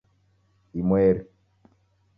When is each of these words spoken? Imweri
Imweri 0.79 1.23